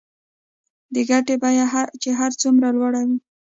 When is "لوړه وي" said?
2.77-3.17